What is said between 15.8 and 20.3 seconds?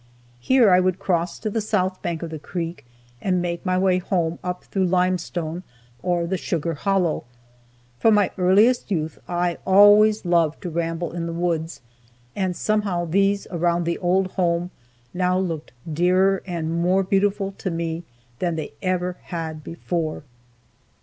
dearer and more beautiful to me than they ever had before.